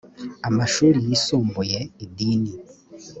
[0.47, 2.51] amashuri yisumbuye idini